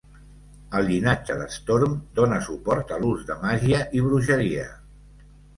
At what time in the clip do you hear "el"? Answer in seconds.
0.79-0.87